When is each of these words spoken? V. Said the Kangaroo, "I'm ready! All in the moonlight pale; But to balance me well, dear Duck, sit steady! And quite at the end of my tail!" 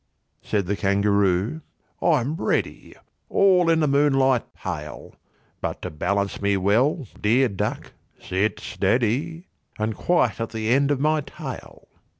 V. 0.41 0.47
Said 0.49 0.65
the 0.65 0.75
Kangaroo, 0.75 1.61
"I'm 2.01 2.33
ready! 2.37 2.95
All 3.29 3.69
in 3.69 3.81
the 3.81 3.87
moonlight 3.87 4.51
pale; 4.55 5.13
But 5.61 5.83
to 5.83 5.91
balance 5.91 6.41
me 6.41 6.57
well, 6.57 7.05
dear 7.21 7.47
Duck, 7.47 7.93
sit 8.19 8.59
steady! 8.59 9.45
And 9.77 9.93
quite 9.95 10.41
at 10.41 10.49
the 10.49 10.69
end 10.69 10.89
of 10.89 10.99
my 10.99 11.21
tail!" 11.21 11.87